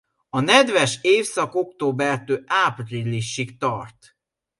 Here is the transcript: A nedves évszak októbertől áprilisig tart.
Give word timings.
A 0.29 0.39
nedves 0.41 0.97
évszak 1.01 1.55
októbertől 1.55 2.43
áprilisig 2.45 3.57
tart. 3.57 4.15